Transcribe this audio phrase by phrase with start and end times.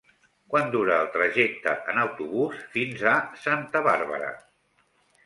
[0.51, 3.13] Quant dura el trajecte en autobús fins a
[3.43, 4.31] Santa Bàrbara?